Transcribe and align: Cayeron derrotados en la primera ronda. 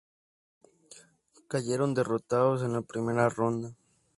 Cayeron 1.47 1.93
derrotados 1.93 2.63
en 2.63 2.73
la 2.73 2.81
primera 2.81 3.29
ronda. 3.29 3.75